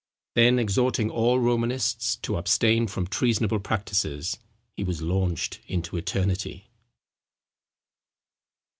Then 0.33 0.57
exhorting 0.57 1.11
all 1.11 1.37
Romanists 1.37 2.15
to 2.23 2.37
abstain 2.37 2.87
from 2.87 3.05
treasonable 3.05 3.59
practices, 3.59 4.39
he 4.75 4.83
was 4.83 5.03
launched 5.03 5.59
into 5.67 5.95
eternity. 5.95 6.71